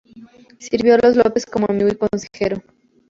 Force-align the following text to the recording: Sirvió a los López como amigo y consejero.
Sirvió 0.57 0.95
a 0.95 0.97
los 0.97 1.15
López 1.15 1.45
como 1.45 1.67
amigo 1.69 1.87
y 1.89 1.95
consejero. 1.95 2.63